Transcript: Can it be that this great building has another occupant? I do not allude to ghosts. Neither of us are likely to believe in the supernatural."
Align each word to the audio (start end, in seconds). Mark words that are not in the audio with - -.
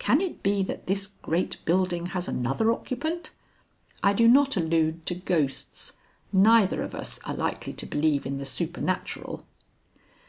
Can 0.00 0.20
it 0.20 0.42
be 0.42 0.64
that 0.64 0.88
this 0.88 1.06
great 1.06 1.64
building 1.64 2.06
has 2.06 2.26
another 2.26 2.72
occupant? 2.72 3.30
I 4.02 4.12
do 4.12 4.26
not 4.26 4.56
allude 4.56 5.06
to 5.06 5.14
ghosts. 5.14 5.92
Neither 6.32 6.82
of 6.82 6.92
us 6.92 7.20
are 7.20 7.34
likely 7.34 7.72
to 7.74 7.86
believe 7.86 8.26
in 8.26 8.38
the 8.38 8.44
supernatural." 8.44 9.44